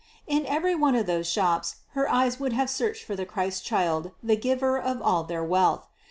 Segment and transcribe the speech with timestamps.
[0.25, 4.09] In every one of those shops her eyes would have searched for the Christ child,
[4.23, 5.85] the giver of all their wealth.